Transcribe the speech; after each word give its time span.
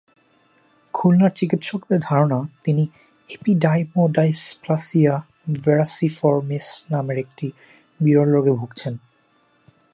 খুলনার 0.93 1.31
চিকিৎসকদের 1.35 1.99
ধারণা, 1.99 2.39
তিনি 2.63 2.83
এপিডার্মোডাইসপ্লাসিয়া 3.29 5.13
ভেরাসিফরমিস 5.65 6.65
নামের 6.89 7.17
একটি 7.17 7.47
বিরল 7.99 8.29
রোগে 8.31 8.51
ভুগছেন। 8.51 8.93